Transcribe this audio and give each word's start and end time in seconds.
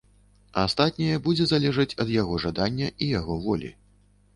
Астатняе 0.61 1.19
будзе 1.29 1.47
залежаць 1.53 1.95
ад 2.07 2.17
яго 2.21 2.41
жадання 2.49 2.87
і 3.03 3.15
яго 3.19 3.41
волі. 3.47 3.77